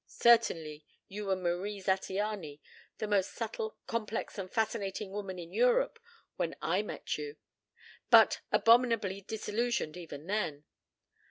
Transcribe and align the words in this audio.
Certainly 0.07 0.83
you 1.07 1.27
were 1.27 1.35
Marie 1.35 1.79
Zattiany, 1.79 2.59
the 2.97 3.05
most 3.07 3.35
subtle, 3.35 3.77
complex, 3.85 4.39
and 4.39 4.51
fascinating 4.51 5.11
woman 5.11 5.37
in 5.37 5.53
Europe 5.53 5.99
when 6.37 6.55
I 6.59 6.81
met 6.81 7.19
you 7.19 7.35
but 8.09 8.41
abominably 8.51 9.21
disillusioned 9.21 9.95
even 9.95 10.25
then. 10.25 10.63